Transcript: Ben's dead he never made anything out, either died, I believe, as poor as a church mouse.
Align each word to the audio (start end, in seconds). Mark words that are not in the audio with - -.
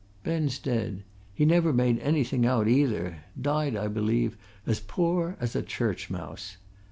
Ben's 0.23 0.57
dead 0.57 1.03
he 1.31 1.45
never 1.45 1.71
made 1.71 1.99
anything 1.99 2.43
out, 2.43 2.67
either 2.67 3.17
died, 3.39 3.75
I 3.75 3.87
believe, 3.87 4.35
as 4.65 4.79
poor 4.79 5.37
as 5.39 5.55
a 5.55 5.61
church 5.61 6.09
mouse. 6.09 6.57